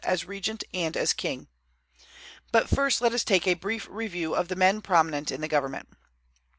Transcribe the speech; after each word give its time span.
as 0.03 0.25
regent 0.25 0.63
and 0.73 0.97
as 0.97 1.13
king. 1.13 1.47
But 2.51 2.67
first 2.67 3.01
let 3.01 3.13
us 3.13 3.23
take 3.23 3.45
a 3.47 3.53
brief 3.53 3.87
review 3.87 4.33
of 4.33 4.47
the 4.47 4.55
men 4.55 4.81
prominent 4.81 5.29
in 5.31 5.41
the 5.41 5.47
government. 5.47 5.89